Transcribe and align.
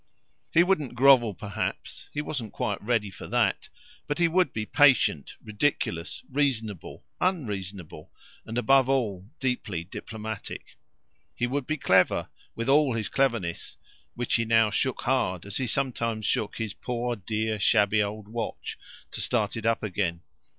He 0.51 0.63
wouldn't 0.63 0.95
grovel 0.95 1.35
perhaps 1.35 2.09
he 2.11 2.23
wasn't 2.23 2.53
quite 2.53 2.81
ready 2.81 3.11
for 3.11 3.27
that; 3.27 3.69
but 4.07 4.17
he 4.17 4.27
would 4.27 4.51
be 4.51 4.65
patient, 4.65 5.35
ridiculous, 5.43 6.23
reasonable, 6.31 7.05
unreasonable, 7.19 8.11
and 8.43 8.57
above 8.57 8.89
all 8.89 9.29
deeply 9.39 9.83
diplomatic. 9.83 10.75
He 11.35 11.45
would 11.45 11.67
be 11.67 11.77
clever 11.77 12.29
with 12.55 12.67
all 12.67 12.95
his 12.95 13.09
cleverness 13.09 13.77
which 14.15 14.33
he 14.33 14.43
now 14.43 14.71
shook 14.71 15.03
hard, 15.03 15.45
as 15.45 15.57
he 15.57 15.67
sometimes 15.67 16.25
shook 16.25 16.57
his 16.57 16.73
poor 16.73 17.15
dear 17.15 17.59
shabby 17.59 18.01
old 18.01 18.27
watch, 18.27 18.79
to 19.11 19.21
start 19.21 19.55
it 19.55 19.67
up 19.67 19.83
again. 19.83 20.21